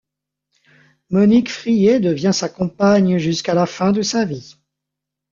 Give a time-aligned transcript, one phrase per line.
[1.11, 4.55] Monique Friesz devient sa compagne jusqu'à la fin de sa vie.